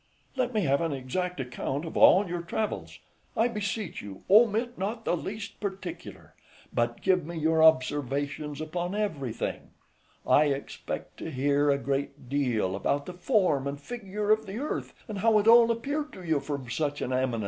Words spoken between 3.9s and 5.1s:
you, omit not